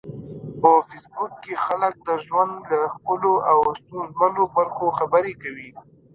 په 0.59 0.71
فېسبوک 0.87 1.33
کې 1.43 1.53
خلک 1.65 1.93
د 2.07 2.09
ژوند 2.25 2.53
له 2.71 2.79
ښکلو 2.93 3.33
او 3.51 3.57
ستونزمنو 3.79 4.43
برخو 4.57 4.85
خبرې 4.97 5.33
کوي 5.43 5.69